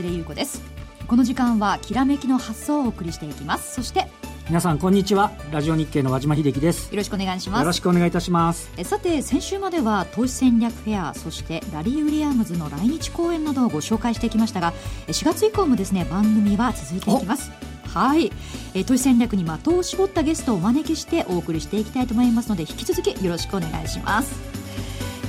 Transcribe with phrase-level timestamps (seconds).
[0.00, 0.62] は江連優子です。
[1.06, 3.74] この時間はきらめきの発想をお送りしていきます。
[3.74, 4.06] そして
[4.46, 5.30] 皆さんこんにちは。
[5.52, 6.90] ラジオ日経の和島秀樹です。
[6.90, 7.60] よろしくお願いします。
[7.60, 8.70] よろしくお願いいたします。
[8.76, 14.72] えさて先週までは投資戦略フェアそしてラリー・ウィリアムズの来日公演などをご紹介してきましたが
[15.08, 17.50] 4月以降もですね番組は続いていきます。
[17.86, 18.32] はい。
[18.74, 24.49] え投資戦略に的を絞ったゲストをお招きしてお送りしていきたいと思いますので引き続きよろしくお願いします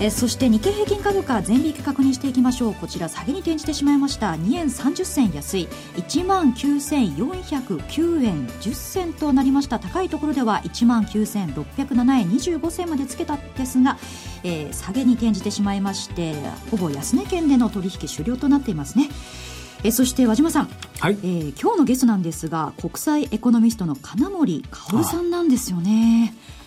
[0.03, 2.73] えそして日経平均株価全引け確認していきましょう。
[2.73, 4.31] こちら下げに転じてしまいました。
[4.31, 5.67] 2円30銭安い。
[5.95, 9.77] 1万9409円10銭となりました。
[9.77, 13.99] 高いところでは1万9607円25銭までつけたんですが、
[14.43, 16.33] えー、下げに転じてしまいまして
[16.71, 19.07] ほぼ安値圏での取引終了となっていますね。
[19.83, 21.17] えそして和島さん、はい。
[21.21, 26.33] えー、今日のゲストなんですが国際エコノミストの金森薫さんなんですよね。
[26.33, 26.60] 和島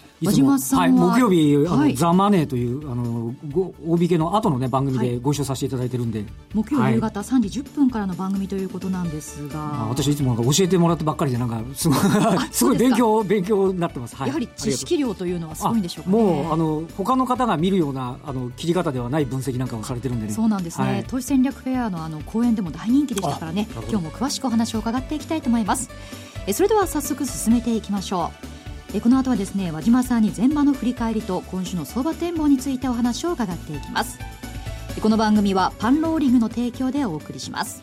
[0.58, 3.34] さんは、はい、木曜日、あの、はい、ザ・マネーという、あの、
[3.86, 6.20] 大引けの後のね、番組でご一緒させていただいてるんで。
[6.20, 9.86] はい、木曜夕方3時10分からの番組ということなんですが。
[9.88, 11.98] 私いつもなんか教えてもらってばっかりで、なんか、すごい、
[12.50, 14.16] すごい勉強、勉強になってます。
[14.16, 20.32] はい、やはり知識量というのはすごいんでしょうか、ね、もう、あの、他の方が見るような、あの、切り方ではない分析なんかをされてるんでね。
[20.32, 21.04] そうなんですね。
[21.08, 25.90] 投資戦略フェアのあの、講演でも大人気でしたからね、今日も詳しくお話を伺っていきたいと思います。
[26.46, 28.53] えそれでは早速進めていきましょう。
[28.94, 34.18] えこの後はですね和島さんに前場の振り返りと今週の相場展望についてお話を伺っていきます。
[35.02, 37.82] この番組はパンローリングの提供でお送りします。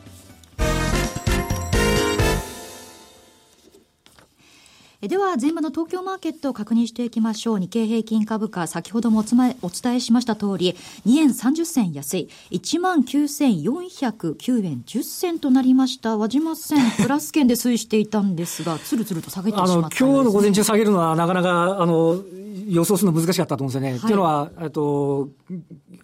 [5.01, 7.59] では前場の東京マーケットを確認していきましょう。
[7.59, 10.75] 日経平均株価先ほどもお伝えしました通り
[11.07, 12.29] 2円30銭安い。
[12.51, 16.17] 1万9409円10銭となりました。
[16.17, 22.21] 和島線 プラス圏で推移していたんですがつるつると下げてしまった、ね、今日の午前中下げるのはなかなかあの
[22.67, 23.89] 予想するの難しかったと思うんですよね。
[23.89, 25.29] はい、っていうのは、えっと、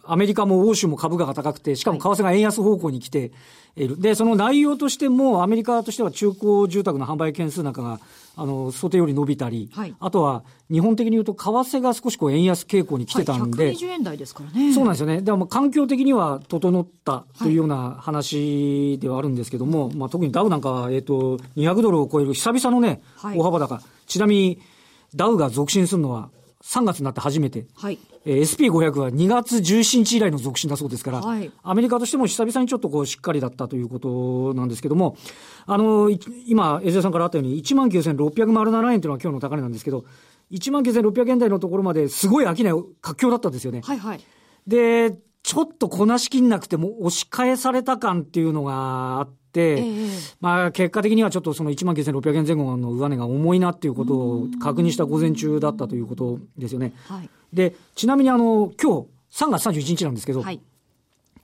[0.07, 3.31] アメリカも欧州も株価が高くて、しかも為替が円安方向に来て
[3.75, 3.99] いる。
[3.99, 7.99] で、その内容としても、アメリカとしては中古住宅の販売件数なんかが、
[8.35, 13.65] あの、想定より伸びたり、はい、あとは、日本的に言うと、為替が少しこう円安傾向に来てたんで。
[13.65, 14.73] はい、120円台ですからね。
[14.73, 15.21] そうなんですよね。
[15.21, 23.81] でも、環境的には整ったというような話ではあるんですけども、はい、まあ、特にダウなんかは、えっ、ー、と、200ドルを超える久々のね、大幅高。
[24.05, 24.59] ちなみに、
[25.15, 26.29] ダウが続伸するのは、
[26.67, 35.15] 3月になって初めて、はいえー、SP500 は2月17日以来の続伸だそうですから、はい、アメリカとしても久々にちょっとこうしっかりだったということなんですけども、
[35.65, 36.09] あの、
[36.45, 40.03] 今、江添さんからあったように、19,607円というのは今日の高値なんですけど、
[40.51, 42.55] 19,600円台のところまですごい商い
[43.01, 43.81] 活況だったんですよね。
[43.85, 44.19] はいはい。
[44.67, 56.91] で、ちょっとこなしきんなくても押し返された感っていうのがあって、えー、まあ結果的にはちょっとその1万9600円前後の上値が重いなっていうことを確認した午前中だったということですよね。
[57.05, 60.59] はい、で、ちなみにあの、今日3月31日なんですけど、はい、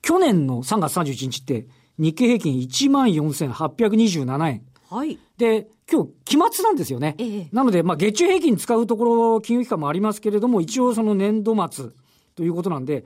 [0.01, 1.65] 去年の3月31日って
[1.97, 4.63] 日経平均1万4827円。
[4.89, 5.17] はい。
[5.37, 7.15] で、今日、期末なんですよね。
[7.19, 11.91] ええ、なので、まあ、月中平均使うところ、金融機関もありますけれども、一応その年度末
[12.35, 13.05] ということなんで、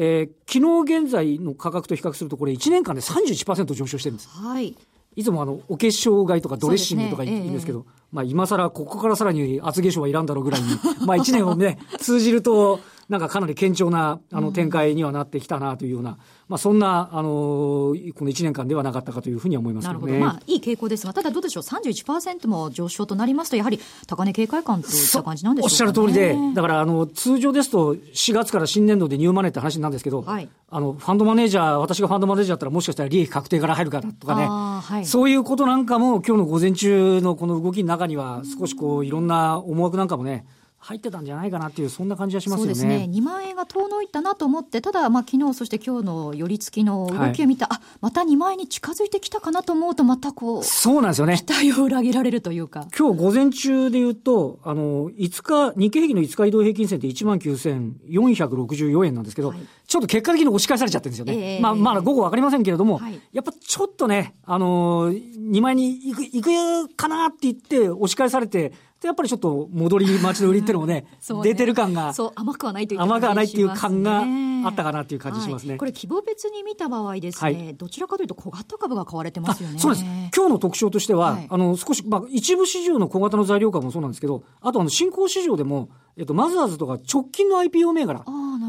[0.00, 4.28] えー、昨日現在の価格と比較すると、これ1年間で31%上昇してるんです。
[4.28, 4.76] はい。
[5.16, 10.68] いつもあの、お化粧買いとかドレッシングとか言うんですけど、ねええ、まあ今更、ここからさらに厚化粧はいらんだろうぐらいに、
[11.04, 12.78] まあ1年をね、 通じると、
[13.08, 20.12] なんかかなり堅調な、あの、展開にはなってきたなというような、まあ、そんな、あのー、この1年間ではなかったかというふうには思います、ね、なるほど。
[20.14, 40.44] まあ、いい傾向ですが、ただどうでしょう、31%も上昇となりますと、やはり高値警戒感といった感じなんでしょうか、ね、おっしゃる通りで、だから、あの、通常ですと、4月から新年度でニューマネーって話なんですけど、はい、あの、ファンドマネージャー、私がファンドマネージャーだったら、もしかしたら利益確定から入るかとかね、はい、そういうことなんかも、今日の午前中のこの動きの中には、少しこう、いろんな思惑なんかもね、
[40.88, 42.74] 入ってたんじゃないかなっていう、そんな感じはしますよね。
[42.74, 43.10] そうですね。
[43.12, 51.36] 2万円が遠のいたなと思って、ただ、まあ、昨日、そして今日の寄り付きの動きを見た、はい、あ、また2万円に近づいてきたかなと思うと、またこう、そうなんですよね。
[51.36, 52.86] 期待を裏切られるというか。
[52.98, 59.58] 今日午前中で言うと、あの、5日、日経平均の5日移動平均線って1万9464円なんですけど、はい、
[59.88, 61.54] ちょっと結果的に押し返されちゃってるんですよね。
[61.56, 72.12] えー、まあ、まだ午後わかりませんけれども、はい、やっぱちょっとね、あの2万円に行く、行くかなって言って、押し返されて、やっぱりちょっと戻り待ちの売りっていうのもね、 ね出てる感が。
[72.12, 74.24] そう、甘くはないという、ね、甘くはないっていう感が
[74.66, 75.70] あったかなっていう感じしますね。
[75.70, 79.78] はい、これ、規模別に見た場合ですね、はい、どちらかというと小型株が買われてますよね。
[79.78, 80.04] そうです。
[80.04, 85.88] 今日の特徴としては、はい、あの、少し、まあ、一部市場の小型の材料株もそうなんですけど、あとあの、新興市場でも、
[86.18, 88.24] えっと、マザーズとか直近の IPO 銘柄。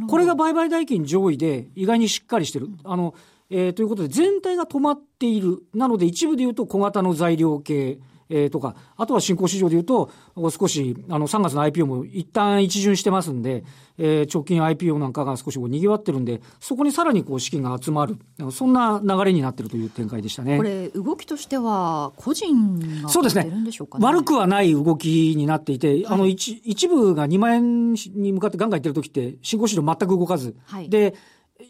[0.07, 2.69] これが売買代金上位で意外にしっかりしてる。
[2.83, 3.13] あの、
[3.49, 5.63] えー、ということで全体が止まっている。
[5.73, 13.63] なので一部で言うと小型の材料系、えー、とか、あとは新興市場でいうと、少し、あの、3月の IPO も一旦一巡してますんで、
[13.97, 18.17] えー、直近 IPO なんかが少しこう賑わってるんで、そこにさらにこう資金が集まる、
[18.51, 20.57] そんな流れになってるという展開でしたね。
[20.57, 23.51] これ、動きとしては、個人がそうですね。
[23.99, 31.15] 悪くはない動きになっていて、はい、あの一、一部が2万円に向かってガンガンいってる時って、新興市場全く動かず、はい、で、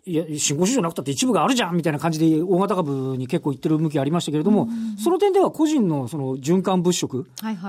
[0.06, 4.68] いや、新興市場なくたって一部があるじゃんみたいな感じで大型株に結構いってる向きありましたけれども、
[5.03, 7.27] その点では個人のその循環物色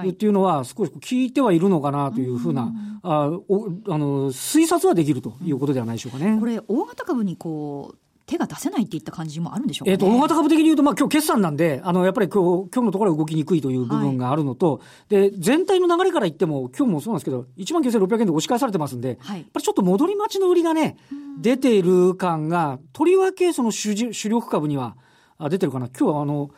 [0.08, 2.72] っていうのは少し効いてはいるのかなというふうな、
[3.02, 6.38] あおあの推察はできるということではないでしょうかね。
[6.38, 7.98] これ、大型株にこう、
[8.30, 20.96] 手が出せないっていった感じもあるんでしょうか、ね、えっ、ー、と、大型株的に言うと、まあ今日決算なんで、あの、やっぱり今日、今日のところは動きにくいという部分があるのと、はい、で、全体の流れから言っても、今日もそうなんですけど、1万9600円で押し返されてますんで、はい、やっぱりちょっと戻り待ちの売りがね、
[21.40, 24.96] 出ている感が、とりわけその主主力株には
[25.48, 25.88] 出てるかな。
[25.88, 26.50] 今日はあの、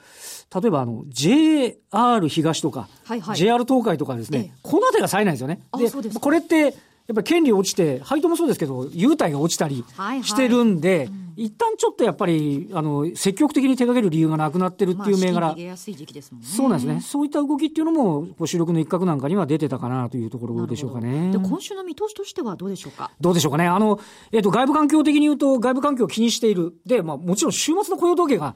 [0.54, 5.62] 例えばあの、JR 東とか、はいはい、JR 東海とかですね、ええ、この辺りが冴えないんですよね。
[5.78, 6.74] でこれって、
[7.06, 9.84] やっぱり権利落ちて、配当もそうですけど、優待が落ちたり
[10.22, 15.48] してるんで、はいはいうん、一旦ちょっとやっぱり、あの、積極的に手掛ける理由がなくなってるっていう銘柄。
[15.48, 17.00] まあ、ね、そうなんですね。
[17.00, 21.32] そういった動きっていうのも、主力の一角なんかには出てたかなというところでしょうかね。
[21.32, 23.10] で今週の見通しとしてはどうでしょうか？
[23.20, 23.66] どうでしょうかね。
[23.66, 23.98] あの、
[24.30, 26.74] えっ、ー、と、外部環境的に言うと、外部環境を気にしている。
[26.86, 28.54] で、まあ、もちろん週末の雇用統計が、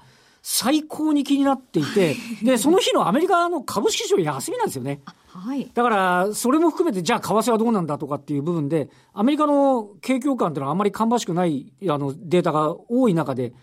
[0.48, 5.00] 最高に気になっていて、で、その日のアメリカの株式市場休みなんですよね。
[5.26, 13.54] はい、だから、それも含めて、じゃあ、為替はどうなんだとかっていう部分で、アメリカの景況感っていうのはあんまり芳しくないあのデータが多い中で、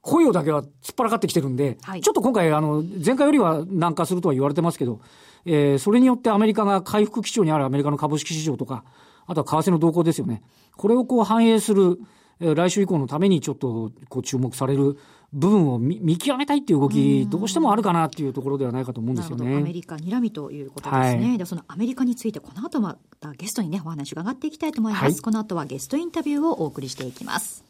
[0.00, 5.00] 雇用だけは突っ張らかってきてるんで、はい、ちょっと今回、あの、前回よりは軟化するとは言われてますけど、
[5.44, 8.82] えー、それによってアメリカが回復基調にあるアメリカの株式市場とか、
[9.26, 10.42] あとは為替の動向ですよね。
[10.76, 12.00] これをこう反映する、
[12.40, 14.98] えー、来週以降のためにちょっとこう注目される
[15.32, 19.56] 部分を見見極めたいっていう動き、どうしてもあるかなっていうところではないかと思うんですよね。
[19.56, 21.28] アメリカ睨みということですね。
[21.28, 25.02] はい、でそのアメリカについて、この後またゲストにね、お話伺っていきたいと思います。
[25.04, 27.64] はい、この後はゲストインタビューをお送りしていきます。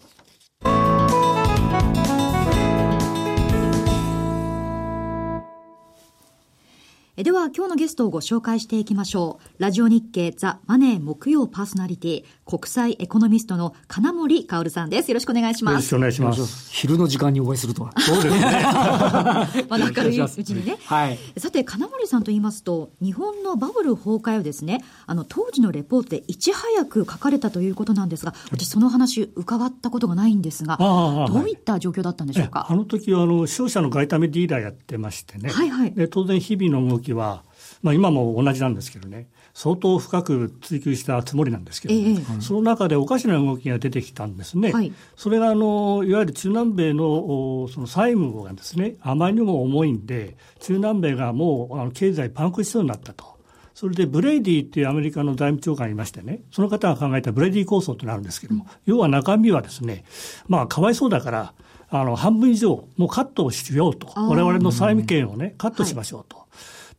[7.16, 9.62] では今日のゲストをご紹介していきましょう。
[9.62, 15.10] ラジオ日経ザ・マネー木曜パーソナリティ、国際エコノミストの金森薫さんです。
[15.10, 15.74] よろしくお願いします。
[15.74, 16.70] よろしくお願いします。
[16.72, 17.92] 昼の時間にお会いするとは。
[17.98, 18.40] そうですね。
[19.68, 20.78] まだ明るいうちにね。
[20.86, 21.18] はい。
[21.36, 32.68] さて、金森さんと言いますと、日本のバブル崩壊をですね、あの、当時のレポートでいち早く書かれたということなんですが、私その話伺ったことがないんですが、どういった状況だったんでしょうか？
[32.70, 35.50] あの時は、あの、商社の外為ディーラーやってましてね。
[35.50, 35.92] はいはい。
[35.92, 37.42] で、当然日々の動きは、
[37.82, 44.72] まあ、今も同じなんですけどね、相当深く追求したつもりなんですけど、ね、えー、その中でおかしな動きが出てきたんですね。
[44.72, 53.32] はい、それがあのいわゆる中南米のその債務がですね、あまりにも重いんで、中南米がもうあの経済パンクしそうになったと。
[53.74, 60.04] それでブレイディっていうアメリカの財務長官がいましてね、その方が考えたブレイディ構想となるんですけども、うん、要は中身はですね、
[60.46, 61.54] まあかわいそうだから、
[61.88, 64.08] あの半分以上もうカットをしようと。
[64.14, 66.36] 我々の債務権をね、カットしましょうと。
[66.36, 66.46] はい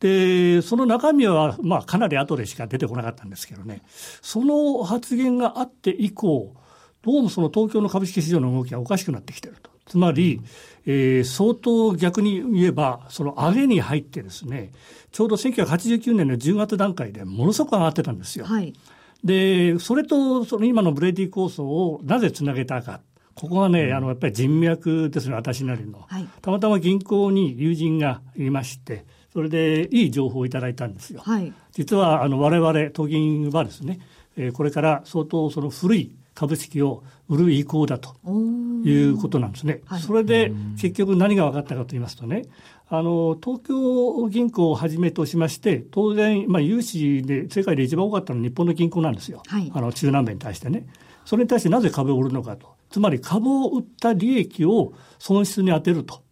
[0.04, 3.80] で、その中身は、まあ、かなり後でしか出てこなかったんですけどね、
[4.20, 6.54] その発言があって以降、
[7.00, 9.70] どうもその東京の株式市場の動きがおかしくなってきてると。
[9.86, 10.42] つまり、
[10.84, 14.72] えー、相当逆に言えば、その上げに入ってですね、
[15.10, 18.44] ちょうど1989年の10月段階でものすごく上がってたんですよ。
[18.44, 18.74] はい、
[19.24, 23.00] で、それとその今のブレディ構想をなぜつなげたか。
[23.34, 26.04] ここはね、あの、やっぱり人脈ですね、私なりの。
[26.08, 31.20] はい、たまたま銀行に友人がいまして、それでいい情報をいただいたんですよ。
[31.24, 33.98] はい、実はあの我々都銀はですね、
[34.36, 38.16] えー、これから相当その古い株式を売る意向だと
[38.84, 39.80] いうことなんですね。
[39.86, 42.44] はい、それで結局何が分かったかと言いますとね、
[42.88, 50.86] あの東京銀行をはじめとしまして当然、まあ、融資で世界で一番多かったのは日本の銀行なんですよ、はい、あの中南米に対してね。
[51.24, 52.74] それに対してなぜ株を売るのかと。
[52.90, 56.22] つまり株を売った利益を損失に充てると。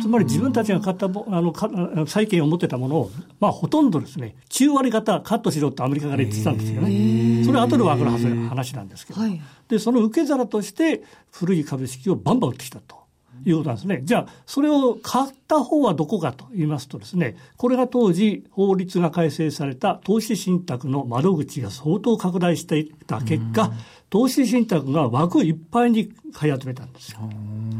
[0.00, 7.44] つまり自分たちが買ったあの債券を持ってたものを、まあ、ほとんどですね、9割方カットしろってアメリカから言ってたんですよね。
[7.44, 13.02] それは後で分かる話なんですけど、はい、で、その受け皿として古い株式をバンバン売ってきたと。
[13.44, 14.00] いうことなんですね。
[14.04, 23.72] じゃあ、それを買った方はどこかと言いますとですね、これが当時法律が改正された投資信託の窓口が相当拡大していた結果、
[24.10, 27.18] 投資信託が枠いっぱいに買い集めたんですよ。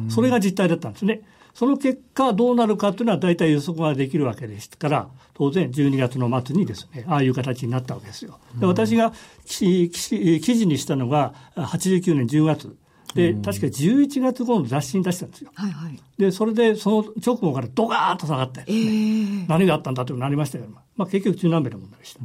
[0.08, 1.22] それが実態だったんですね。
[1.54, 8.38] その結果どうなるかというのは大体予測ができるわけですから、当然12月の末にですね、ああいう形になったわけですよ。
[8.58, 9.12] で私が
[9.44, 12.76] 記事にしたのが89年10月。
[13.14, 15.50] で、確か11月号の雑誌に出したんですよ。
[15.54, 22.20] はいはい、で、それでその直後からドガーッと下がって、えー、何があったんだというなりましたけど、まあ、結局中南米の問題でした。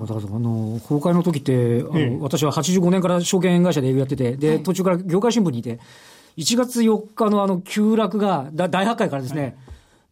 [0.00, 5.78] だからあの崩壊の時ってあの、えー、私は85年から証券会社で営業やってて、で、はい、途中から業界新聞にいて、
[6.36, 9.54] 1月4日のあの急落が、大破壊からですね、はい、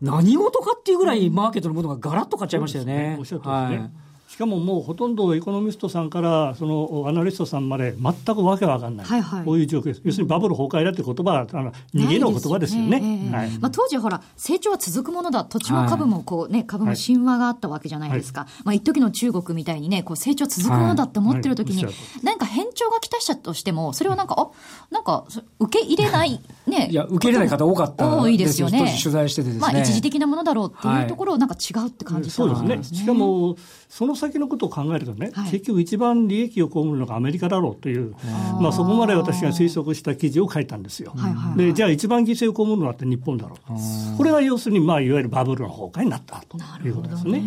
[0.03, 2.95] 何事かっていうぐらいマーケットのものがガラッと変わっちゃいましたよね。
[2.95, 3.17] ね
[3.49, 3.53] ね。
[3.53, 4.08] はいし
[4.39, 10.01] かももうほとんどエコノミストさんからそのアナリストさんまで全くわけわかんない、はいはい、こういう状況です。
[10.05, 13.37] 要するにバブル崩壊だって言葉はあの逃げの言葉ですよね、ね。
[13.37, 15.45] はい、まあ、当時ほら成長は続くものだ。
[15.45, 21.87] 土地も株もこう、ね、株も神話があったわけじゃないですか、はい、まあ、一時の中国みたいにねこう成長続くものだって思ってる時に、
[22.23, 24.51] 何か変調が来たしたとしてもそれはなんかあ
[24.91, 25.27] なんか
[25.59, 28.99] 受け入れない ねいや受け入れない方多かった多いですよね。
[29.03, 32.99] 取材しててですね、まあ、一時的なものだろうっていうところをなんか違うって感じたんですね、そうですね。
[32.99, 33.57] しかも
[33.89, 38.15] その先のことを考えるとね、はい、結局一番利益を被るのがアメリカだろうという、
[38.61, 41.15] まあ、そこまで私が推測した記事を書いたんですよ。
[41.57, 43.75] でじゃあ一番犠牲を被るのはって日本だろうと。
[44.17, 47.43] これが要するに、まあ、いわゆるバブルの崩壊になったということですね。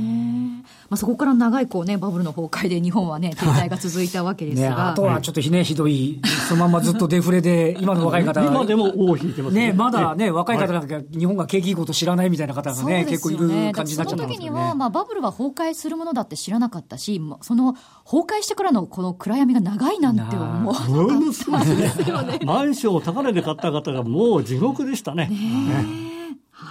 [0.92, 6.20] まあ、そこから長いこう、ね、バブルの崩壊で日本は、ね、停滞が続いたわけですが、ね、あとはちょっとひ,、ね、ひどい、
[6.50, 14.36] そのままずっとデフレで、今の若い方今でも尾を引いてますね、ね、まだね、若い方なんか、日本が景気いいこと知らないみたいな方がね、結構いる感じになっちゃったんですよね。
[14.36, 17.74] その時には、まあ、バブルは崩壊するものだって知らなかったし、その
[18.06, 20.90] 崩壊してからのこの暗闇が長いなんて思う。
[20.90, 22.40] ものすごいですよね。
[22.46, 25.28] マンションを高値で買った方がもう地獄でしたね。
[25.28, 26.12] ね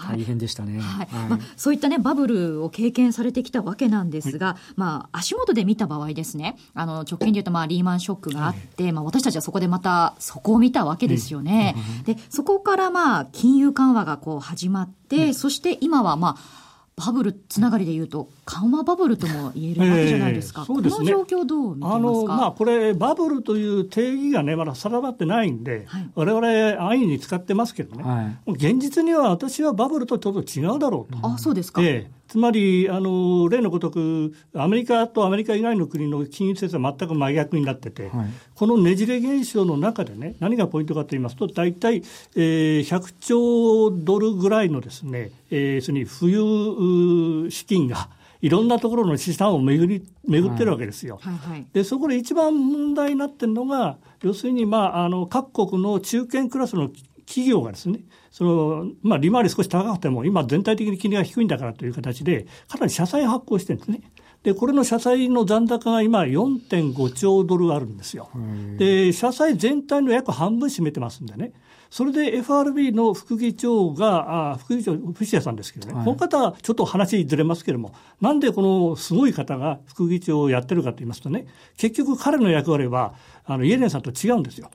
[0.09, 1.09] 大変でしたね、はい。
[1.29, 11.75] まあ、そういった、ね、バブルを経験されてきたわけなんですが、まあ、足元で見た場合ですねあの直近でいうとまあリーマンショックがあって、まあ、私たちはそこでまたそこを見たわけですよね。
[12.05, 16.60] でそこからまあ金融緩和がこう始まって、そして今はまあ
[17.07, 21.97] バブルつながりでいうと、緩和バブルとも言えるわけじゃないですか、えー、そうですね、この状況、どう見てますか？
[21.97, 31.27] あの、まあ、これ、バブルという定義がね、まだ定まってないんで、われわれ安易に使ってますけどね、はい、現実には私はバブルとちょっと違うだろうと。
[31.27, 42.05] あそうですか、えーつまり、あの例のごとく、アメリカとアメリカ以外の国の金融政策は全く真逆になってて、はい、このねじれ現象の中でね、何がポイントかと言いますと、大体、
[42.37, 48.11] えー、100兆ドルぐらいのですね、えー、そに富裕資金が、
[48.41, 51.19] いろんなところの資産を巡り巡ってるわけですよ。
[51.21, 51.35] はい。
[51.35, 56.91] はいはい、でそこで一番問題になってるのが要するに、まあ、あの各国の中堅クラスの
[57.31, 58.01] 企業がですね、
[58.33, 64.03] その、まあ、利回り少し高くても、今全体的に金利が低いんだからという形で、かなり社債発行してるんですね。
[64.43, 68.31] で、これの社債の残高が今4.5兆ドルあるんですよ。
[68.79, 71.53] で、社債全体の約半分占めてますんでね。
[71.91, 84.71] それで FRB の副議長が、あ副議長、藤谷さんですけどね、はい、この方はちょっと話ずれますけれども、なんでこのすごい方が副議長をやってるかと言いますとね、結局彼の役割は、あのイエレンさんと違うんですよ。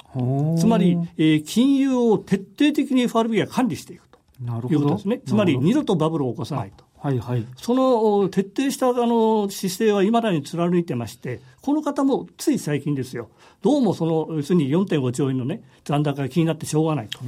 [0.59, 4.19] つまり、えー、金融を徹底的に FRB が管理していくと
[4.69, 5.21] いうことですね。
[5.25, 6.84] つまり、二度とバブルを起こさないと。
[7.05, 13.29] はいはい、その徹底したあの姿勢はいまだに貫いてまして、この方もつい最近ですよ、
[13.61, 17.19] どうもその要するに4.5兆円の、ね、残高が気になってしょうがないと、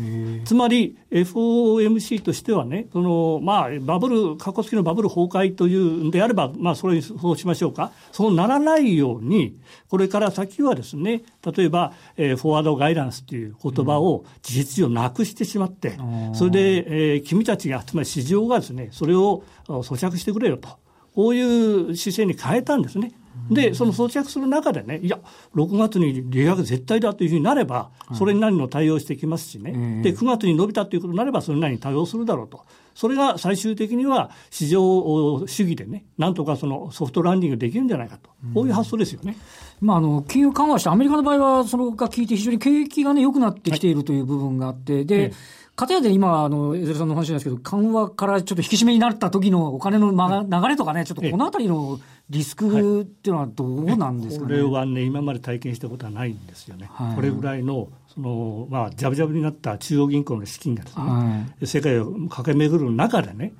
[0.46, 11.22] つまり FOMC としてはね、そのまあ、バブル、過去付きのバブル崩壊というんであれば、まあ、それにそうしましょうか、そうならないように、これから先はですね、
[11.56, 15.98] 例えば、えー、フォワードガイダンスという言葉を事実上なくしてしまって、
[16.34, 20.70] それで、えー、君たちが、つまり市場がですね、それを咀嚼してくれよと。
[21.16, 23.12] こういう姿勢に変えたんですね。
[23.50, 25.20] で、その装着する中でね、いや、
[25.56, 32.62] 6月に利上げ絶対だというふうになれば、それなりの対応してきますしね、で、9月に伸びたということになれば、それなりに対応するだろうと。
[32.94, 39.38] それが最終的には市場主義でね、なんとかそのソフトランディングできるんじゃないかと、こういう発想ですよね。
[39.80, 45.34] まあ、あの金融緩和して、アメリカの場合は、それが効いて、非常に景気がね、良くなってきているという部分があって、で、
[45.76, 56.90] かたやで今、あの、江連さんの話なんですけど、緩和からちょっと引き締めになった時のお金の、ま、流れとかね、ちょっとこのあたりのリスクっていうのはどうなんですかね、これはね、今まで体験したことはないんですよね。
[56.92, 63.54] はい、これぐらいのそのまあ、じゃぶじゃぶになった中央銀行の資金がですね、はい、世界を駆け巡る中でね、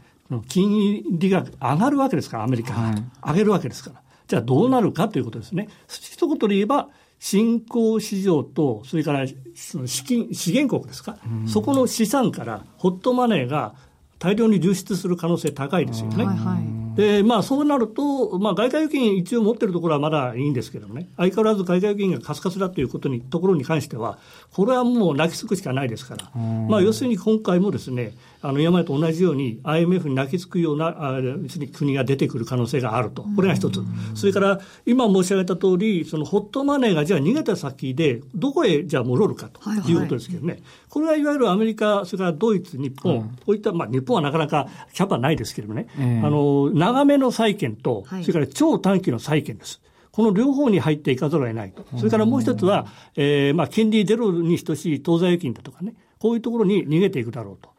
[0.48, 5.70] 金利が上がるわけですから、アメリカが、はい、上げるわけですから、じゃあどうなるかということですね。
[5.88, 13.74] 一言で言えば、新興市場と、それからその資金資源国ですか、うん、そこの資産からホットマネーが
[14.20, 16.26] 大量に流出する可能性高いですよね。
[16.26, 16.78] はいはい。
[16.98, 24.18] で、まあ、そうなると、まあ、外貨預金一応持ってるところはまだいいんですけどね、相変わらず外貨預金がカスカスだということにところに関しては、
[24.52, 26.32] これはもう泣きつくしかないですから、
[26.68, 33.82] まあ、要するに今回もですね、あの今までと同じように IMF に泣きつくようなあに国が出てくる可能性があると、これが一つ、
[34.16, 49.82] それから今申し上げた通り、そのホットマネーがじゃあ逃げた先で、どこへじゃあ戻るかということですけどね、はいはい、これはいわゆるアメリカ、それからドイツ、日本、うん、こういった、まあ、日本はなかなかキャパないですけれどもね、えー、あの長めの債券と、それから超短期の債券です。
[50.12, 51.86] この両方に入っていかざるを得ないと。
[51.96, 57.70] それからもう一つは、えー、まあ、金利ゼロに等しい当座預金だとかね、こういうところに逃げていくだろうと。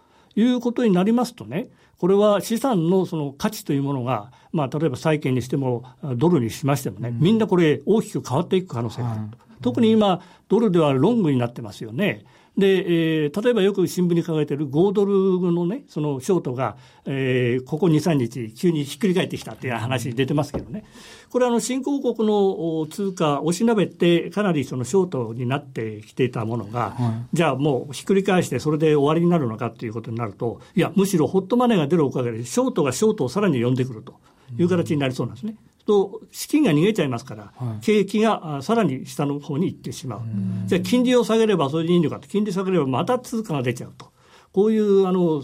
[0.40, 1.68] いうことになりますとね、
[1.98, 5.84] これは資産のその価値というものが、まあ、例えば債券にしても、
[6.16, 9.38] ドルにしましてもね、みんなこれ、大きく変わっていく可能性があると。
[9.60, 12.24] 特に今、ドルではロングになってますよね。
[12.58, 20.84] で、えー、例えばよく新聞に書かれている5ドルのね、そのショートが、えー、ここ2、3日、急にひっくり返ってきたっていう話出てますけどね。
[21.30, 34.14] これはあの、新興国の通貨、押しなべて、かなりそのショートになってきていたものが、はい、じゃあもうひっくり返して、それで終わりになるのかっていうことになると、いや、むしろホットマネーが出るおかげで、ショートがショートをさらに呼んでくると
[34.58, 35.54] いう形になりそうなんですね。
[35.88, 40.20] と資金が逃げちゃいますから、はい、景気がさらに下の方に行ってしまう。
[40.66, 44.12] じゃあ金利を下げればそれでいいのかと、金利下げればまた通貨が出ちゃうと。
[44.52, 45.42] こういう、あの、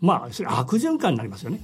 [0.00, 1.60] まあ、悪循環になりますよね。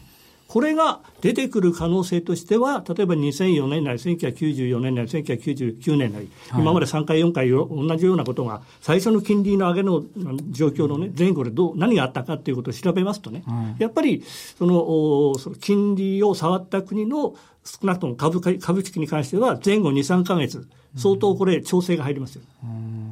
[0.51, 10.03] これが出てくる可能性としては、例えば2004年なり、1994年なり、1999年なり、はい、今まで3回、4回、同じようなことが、最初の金利の上げの
[10.51, 14.25] 状況の、ね、前後でどう何があったかということを調べますとね、はい、やっぱり
[14.59, 22.43] そのその金利を触った国の少なくとも株株式に関しては、前後2、3か月、相当これ、調整が入りますよ。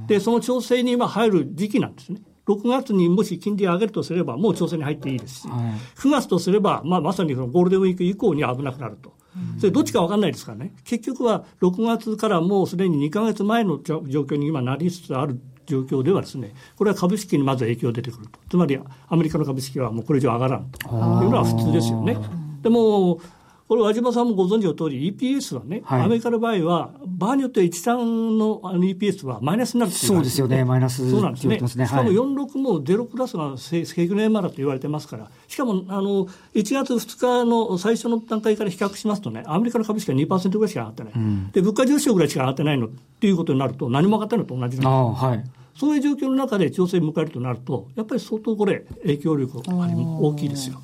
[0.07, 2.21] で、その調整に今入る時期なんですね。
[2.47, 5.59] 6月にもし金利を上げるとすれば、もう調整に入っていいですし、はい、
[6.00, 9.12] 9月とすれば、まあ、まさにそのゴールデンウィーク以降に危なくなると。
[9.59, 10.73] それどっちか分かんないですからね。
[10.85, 18.38] 結局は6月からもうすでに2か月前の状況に今なりつつある状況ではですね、これは株式にまず影響出てくると。
[18.49, 18.78] つまり
[19.09, 20.95] アメリカの株式はもうこれ以上上がらんという
[21.31, 22.17] のは普通ですよね。
[22.62, 23.21] でも
[23.69, 31.59] これ、和島さんもご存知の通り、EPS はね、はい、アメリカの場合は、場合によって13のあの EPS はマイナスになるっていう、そうですよね、マイナスそうなんですね。
[31.61, 31.87] ね。
[31.87, 42.87] しかも46も0プラスがの山だと言われてますから、しかもあの1月2日の最初の段階から比較しますとね、アメリカの株式は2%ぐらいしか上がってない、うん、で物価上昇ぐらいしか上がってないの。
[42.87, 45.25] っていうことになると、何も上がってないのと同じなんです。
[45.25, 45.45] はい。
[45.75, 50.81] そういう状況の中で調整を迎えるとなると、やっぱり相当これ、影響力あり大きいですよ。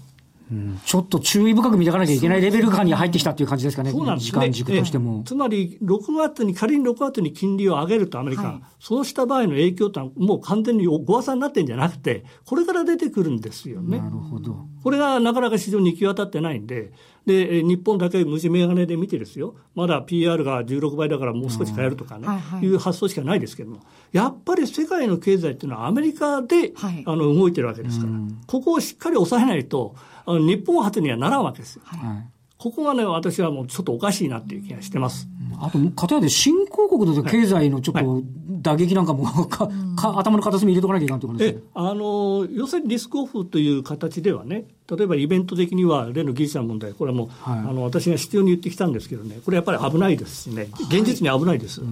[0.85, 4.27] ちょっと注意深く見ていかなきゃいけないレベル感に入ってきたっていう感じですかね、そうなんです。
[4.27, 5.23] ね時間軸としても。
[5.25, 13.99] つまり、6月に、仮に6月に金利を上げると、アメリカ、はい、そうした場合の影響ってのは、もう完全にご破算になってるんじゃなくて、これから出てくるんですよね。
[13.99, 14.67] なるほど。
[14.83, 16.93] これがなかなか市場に行き渡ってないんで、
[17.27, 23.81] で、日本だけ無事眼鏡で見てですよ、まだ PR が16倍だからもう少し変えるとかね、はいはい、いう発想しかないですけども、
[24.13, 28.13] やっぱり世界の経済っていうのはアメリカで、はい、あの動いてるわけですから、
[28.47, 29.95] ここをしっかり抑えないと、
[30.27, 31.83] 日本発にはならんわけですよ。
[31.85, 32.35] はい。
[32.65, 35.29] ここがね、私はもうちょっとおかしいなっていう気がしてます。
[35.61, 38.23] あと、かたやで新興国で経済のちょっと
[38.63, 39.49] 打撃なんかも、はい。
[39.51, 51.87] かか頭の片隅に入れとかなきゃいけないと思うんですあの、要するにリスクオフという形ではね、例えばイベント的には例のギリシャの問題、これはもう、はい、あの私が必要に言ってきたんですけどね、これやっぱり危ないですしね、現実に危ないです、は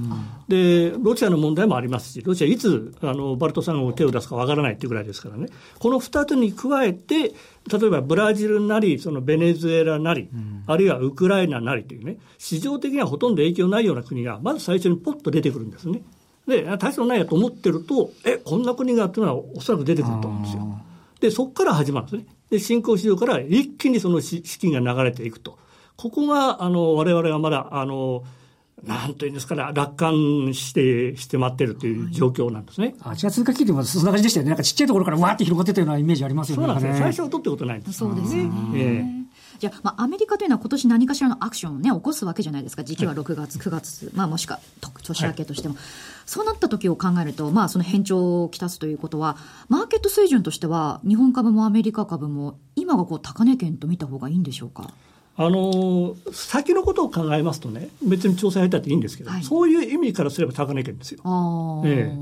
[0.48, 0.50] い。
[0.50, 16.02] で、ロシアの問題もありますし、ロシア、いつあのバルト三国手を出すかわからないっていうぐらいですからね、この2つに加えて、例えばブラジルなり、そのベネズエラなり、うん、あるいはウクライナなりというね、市場的にはほとんど影響ないような国が、まず最初にポッと出てくるんですね。
[16.46, 20.80] で、大したないやと思ってると、え、こんな国がっていうのはおそらく出てくると思うんですよ。
[21.20, 22.26] で、そこから始まるんですね。
[22.52, 25.58] で、新興市場から一気にその資金が流れていくと。
[25.96, 28.24] ここが、あの、我々はまだ、あの、
[28.84, 32.94] なんというんですかね、楽観して、して待ってるという状況なんですね。
[33.00, 34.50] あ、じゃあ通貨危機でもそんな感じでしたよね。
[34.50, 36.66] なんかちっちゃいところからわーって広がってたようなイメージありますよね。
[36.66, 36.98] そうなんですね。
[36.98, 37.92] 最初は取ってことないんです。
[37.94, 38.42] そうですね。
[38.74, 39.21] えー
[39.58, 42.84] じゃあ、まあ、アメリカというのは今年何かしらのアクションをね、起こすわけじゃないですか。
[42.84, 44.60] 時期は6月、9月、まあ、もしくは
[45.02, 45.74] 年明けとしても。
[45.74, 45.84] はい、
[46.26, 49.36] そうなった時を考えると、まあ、その変調をきたすということは、
[49.68, 54.90] マーケット水準としては、日本株もアメリカ株も、今がこう、高値圏と見た方がいいんでしょうか？
[55.34, 61.22] あの先のことを考えますとね、別に調整入ったっていいんですけど、はい、そういう意味からすれば高値圏ですよ。
[61.86, 62.18] ええ、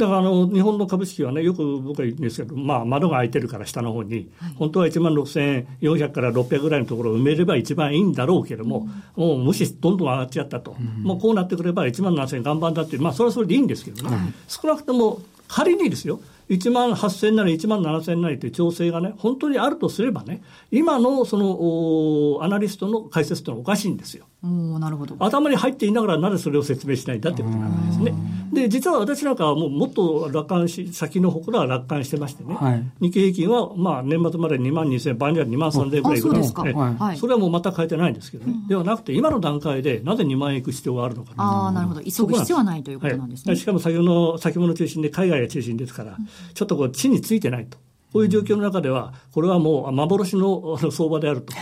[0.00, 24.26] だからあの日本の株式はね、よく僕は言うんですけど、まあ、窓が開いてるから下の方に、はい、本当は1万6400から600ぐらいのところを埋めれば一番いいんだろうけれども、うん、もう無視、どんどん上がっちゃったと、うん、もうこうなってくれば1万7000岩盤だっていう、まあ、それはそれでいいんですけどね、はい、少なくとも仮にですよ、1万8000なり1万7000なりという調整がね、本当にあるとすればね、今のそのアナリストの解説というのはおかしいんですよ。
[24.42, 25.16] なるほど。
[25.18, 28.14] 頭に入っていながらなぜそれを説明しないんだということなんですね。
[28.52, 36.74] で、実は私なんかはもうもっと楽観し、先の方からは楽観してましてね、はい、日経平均はまあ年末まで2万2000、場合には2万3000ぐらいぐらい、そね、
[37.16, 43.56] それはもうまた変えてないんですけどね、ではなくて、今の段階でなぜ2万円いく必要があるのかあなるほど、急ぐ必要はないということなんですね。
[43.56, 46.16] しかも先ほどの先物中心で海外が中心ですから、
[46.54, 47.76] ちょっとこう地についてないと。
[48.12, 51.52] こういう状況の中では、これはもう幻の 相場であると。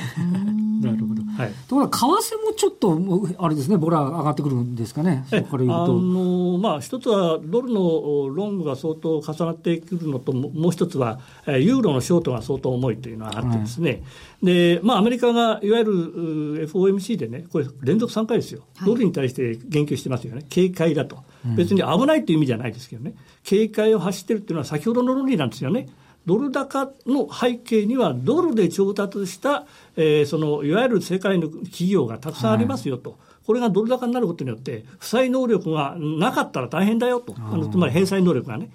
[0.81, 1.23] なるほど。
[1.37, 1.53] はい。
[1.69, 5.85] ところが、為替もちょっと、あれですね、ボラ上がってくるんですかね、そこから言うと。
[5.85, 14.03] あのまあ、一つは、ドルのロングが相当重なってくるのと、もう一つは、ユーロのショートが相当重いというのがあってですね、
[14.43, 21.19] で、まあ、アメリカがいわゆる FOMC でね、これ、連続3回ですよ、ドルに対して言及してますよね、警戒だと。
[21.57, 25.89] 別に危ないという意味じゃないですけどね、警戒を発してるっていうのは、先ほどの論理なんですよね。
[26.29, 29.65] ドル高の背景には、ドルで調達した、
[29.97, 33.11] えー、そのいわゆる世界の企業がたくさんありますよと。
[33.11, 38.69] はいこれがドル高になることによって、負債能力がなかったら大変だよと、あのつまり返済能力がね。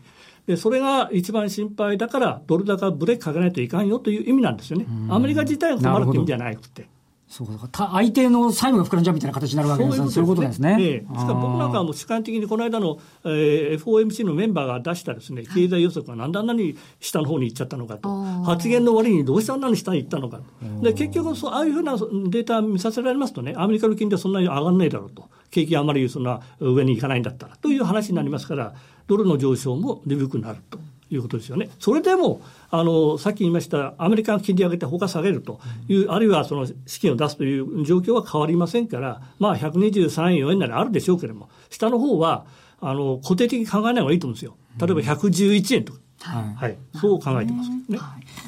[0.47, 4.87] で、それが一番心配だから、ドル高ブレーキかけないといかんよという意味なんですよね。
[5.09, 6.87] アメリカ自体が困るという意味じゃなくて。
[7.33, 10.77] そうか相手の債務が膨らんじゃうみたいな形になるわけですね、そういうことですね。
[10.77, 20.41] ですから僕なんかはもう主観的にこの間の、えー、FOMC のメンバーが出したです、ね、経済予測がなんであんなに下の方に行っちゃったのかと、発言の割にどうしてあんなに下に行ったのか
[20.83, 27.57] で結局そう、ああいうふうなデータ見させられますとね、アメリカの金利はそんなに上がらないだろうと、景気あまりそんな上に行かないんだったら。
[27.57, 28.75] という話になりますから、
[29.07, 30.77] ドルの上昇も鈍くなると。
[31.15, 31.69] いうことですよね。
[31.79, 42.45] それでも、あの、さっき言いました、アメリカが金利上げて他下げるという、あるいはその資金を出すという状況は変わりませんから、まあ123円、4円ならあるでしょうけれども、下の方は、
[42.79, 44.57] あの、固定的に考えない方がいいと思うんですよ。
[44.79, 45.99] 例えば111円とか。
[46.19, 47.97] はい、はい、そう考えてますね。
[47.97, 48.42] はい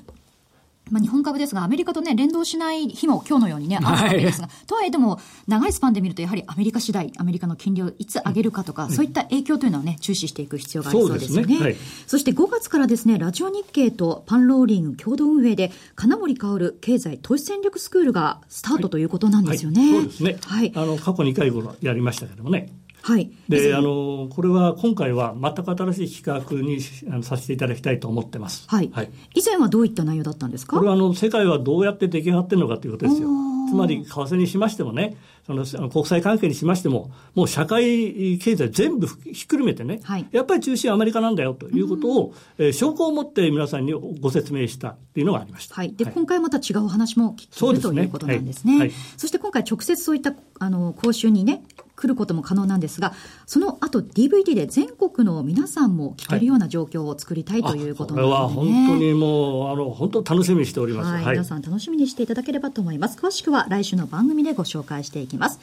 [0.91, 11.55] まあ、日本株ですが、アメリカとね、連動しない日も今日のようにね、あるわけですが、はい、とはいえでも、長いスパンで見ると、やはりアメリカ次第、アメリカの金利をいつ上げるかとか、うん、そういった影響というのはね、注視していく必要がありそうですよね。
[11.55, 19.81] そ、ねはい、そして5月からですね、ラジオ日経とパンローリング共同運営で、金森薫経済投資戦略スクールがスタートということなんですよね。
[19.81, 20.37] はい、そうですね。
[20.45, 20.71] はい。
[20.75, 22.84] あの、過去2回頃やりましたけどもね。
[23.05, 26.79] はい、であのこれは今回は全く新しい企画に
[27.13, 30.77] あのさせていただきたいと思ってます、はい、はい、以前はどういった内容だったんですか？
[30.77, 33.29] これはあの世界はどうやって出来上がってるのかということですよ。
[33.69, 45.75] つまり為替にしましてもね、その国際関係にしましても、もう社会経済全部ひっくるめてね、はい、やっぱり中心はアメリカなんだよということを、えー、証拠を持って皆さんにご説明したっていうのがありました。
[45.75, 48.79] はい、で、はい、今回また違うお話も聞ける、ね、ということなんですね。
[48.79, 51.63] はい、そして今回直接そういったあの講習にね、
[51.95, 53.13] 来ることも可能なんですが、
[53.45, 61.11] その後 DVD で全国の皆さんも聞けるような状況を作りたいということなので、ね、はい、これは本当にもう、あの、本当楽しみにしております。
[61.11, 63.17] はい、はい、皆さん楽しみにしていただければと思います。
[63.17, 65.59] 詳しくは来週の番組でご紹介していきます。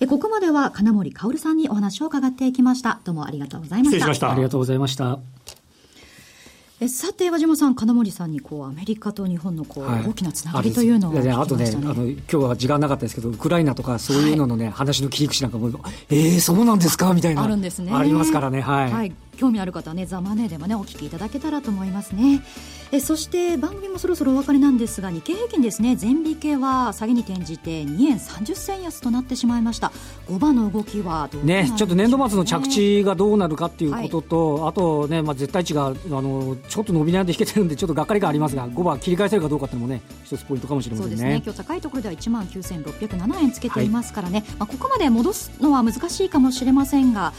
[0.00, 3.00] えここまでは金森薫さんにお話を伺っていきました。
[3.04, 3.96] どうもありがとうございました。
[3.96, 4.32] 失礼しました。
[4.32, 5.35] ありがとうございました。
[6.78, 15.68] えさて和島さん、金森さんにこうアメリカと日本のこう、はい、大きなつながりというのを、ね、あとねあの、今日は時間なかったですけど、ウクライナとかそういうののね、はい、話の切り口なんかも、
[16.10, 17.14] えー、そうなんですか？
[17.14, 17.92] みたいな、あるんですね。
[17.94, 22.42] ありますからね、はい、はい興味ある方はね、ザ・マネーでもね、お聞きいただけたらと思いますね。
[22.92, 29.92] えそして番組もそろそろお別れなんですが、日経平均ですね、前日系は下げに転じて2円30銭安となってしまいました。
[30.28, 41.16] 5番の動きはどうね、ちょっと年度末の着地がどうなるかっていうことと、はい、あとね、まあ、絶対値があのちょっと伸び悩んで引けてるんで、ちょっとがっかりがありますが、5番切り返せるかどうかっていうのもね、一つポイントかもしれませんね。
[41.16, 47.32] そうですね今日高いところでは1万9607円つけていますからね、はい、まあ、ここまで戻すのは難しいかもしれませんが、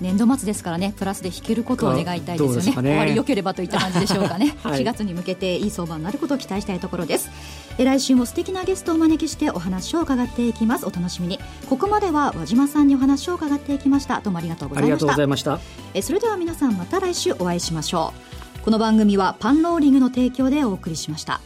[0.00, 7.30] 年度末ですからねプラスで引けることを願いたいですよね、ね、終わり良ければといった感じでしょうかね、 はい、4月に向けていい相場になることを期待したいところです。
[7.78, 10.86] え来週も素敵なゲストをお招きしてお話を伺っていきます。
[10.86, 11.38] お楽しみに。
[11.68, 14.20] ここまでは和島さんにお話を伺っていきました。
[14.20, 15.60] どうもありがとうございました。
[15.94, 18.40] えそれでは皆さんまた来週お会いしましょう。
[18.62, 21.40] この番組はパンローリングの提供でお送りしました